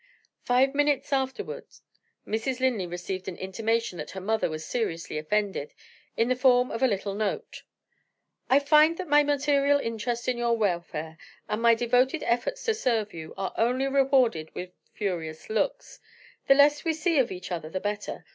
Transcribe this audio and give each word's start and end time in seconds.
Five 0.41 0.73
minutes 0.73 1.13
afterward, 1.13 1.67
Mrs. 2.25 2.59
Linley 2.59 2.87
received 2.87 3.27
an 3.27 3.37
intimation 3.37 3.99
that 3.99 4.09
her 4.09 4.19
mother 4.19 4.49
was 4.49 4.65
seriously 4.65 5.19
offended, 5.19 5.75
in 6.17 6.27
the 6.27 6.35
form 6.35 6.71
of 6.71 6.81
a 6.81 6.87
little 6.87 7.13
note: 7.13 7.61
"I 8.49 8.57
find 8.61 8.97
that 8.97 9.07
my 9.07 9.21
maternal 9.21 9.79
interest 9.79 10.27
in 10.27 10.39
your 10.39 10.57
welfare, 10.57 11.19
and 11.47 11.61
my 11.61 11.75
devoted 11.75 12.23
efforts 12.23 12.63
to 12.63 12.73
serve 12.73 13.13
you, 13.13 13.35
are 13.37 13.53
only 13.59 13.85
rewarded 13.85 14.49
with 14.55 14.71
furious 14.91 15.51
looks. 15.51 15.99
The 16.47 16.55
less 16.55 16.83
we 16.83 16.93
see 16.93 17.19
of 17.19 17.31
each 17.31 17.51
other 17.51 17.69
the 17.69 17.79
better. 17.79 18.25